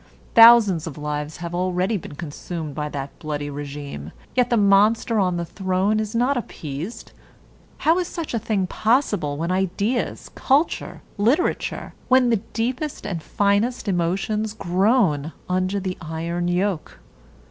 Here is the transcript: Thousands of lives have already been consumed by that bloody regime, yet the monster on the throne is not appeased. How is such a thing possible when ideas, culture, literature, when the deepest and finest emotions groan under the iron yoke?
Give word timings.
Thousands 0.33 0.87
of 0.87 0.97
lives 0.97 1.37
have 1.37 1.53
already 1.53 1.95
been 1.95 2.15
consumed 2.15 2.73
by 2.73 2.89
that 2.89 3.19
bloody 3.19 3.51
regime, 3.51 4.11
yet 4.35 4.49
the 4.49 4.57
monster 4.57 5.19
on 5.19 5.37
the 5.37 5.45
throne 5.45 5.99
is 5.99 6.15
not 6.15 6.35
appeased. 6.35 7.11
How 7.77 7.99
is 7.99 8.07
such 8.07 8.33
a 8.33 8.39
thing 8.39 8.65
possible 8.65 9.37
when 9.37 9.51
ideas, 9.51 10.31
culture, 10.33 11.03
literature, 11.19 11.93
when 12.07 12.31
the 12.31 12.37
deepest 12.37 13.05
and 13.05 13.21
finest 13.21 13.87
emotions 13.87 14.53
groan 14.55 15.33
under 15.47 15.79
the 15.79 15.99
iron 16.01 16.47
yoke? 16.47 16.97